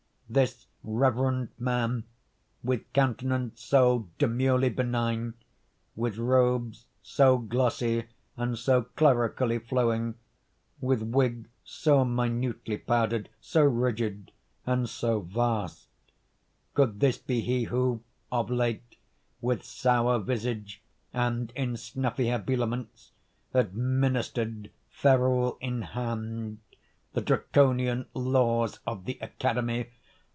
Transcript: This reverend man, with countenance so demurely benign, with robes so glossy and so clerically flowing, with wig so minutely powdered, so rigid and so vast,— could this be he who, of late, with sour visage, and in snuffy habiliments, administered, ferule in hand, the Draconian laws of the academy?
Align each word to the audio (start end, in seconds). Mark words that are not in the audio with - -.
This 0.33 0.67
reverend 0.81 1.49
man, 1.59 2.05
with 2.63 2.93
countenance 2.93 3.61
so 3.63 4.07
demurely 4.17 4.69
benign, 4.69 5.33
with 5.93 6.17
robes 6.17 6.85
so 7.03 7.37
glossy 7.37 8.05
and 8.37 8.57
so 8.57 8.83
clerically 8.83 9.59
flowing, 9.59 10.15
with 10.79 11.01
wig 11.03 11.49
so 11.65 12.05
minutely 12.05 12.77
powdered, 12.77 13.27
so 13.41 13.63
rigid 13.63 14.31
and 14.65 14.87
so 14.87 15.19
vast,— 15.19 15.89
could 16.75 17.01
this 17.01 17.17
be 17.17 17.41
he 17.41 17.63
who, 17.65 18.01
of 18.31 18.49
late, 18.49 18.95
with 19.41 19.65
sour 19.65 20.17
visage, 20.17 20.81
and 21.11 21.51
in 21.57 21.75
snuffy 21.75 22.29
habiliments, 22.29 23.11
administered, 23.53 24.71
ferule 24.89 25.57
in 25.59 25.81
hand, 25.81 26.59
the 27.11 27.19
Draconian 27.21 28.05
laws 28.13 28.79
of 28.87 29.03
the 29.03 29.19
academy? 29.19 29.87